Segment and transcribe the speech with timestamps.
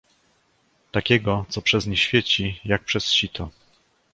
[0.91, 3.49] "takiego, co przez nie świeci, jak przez sito."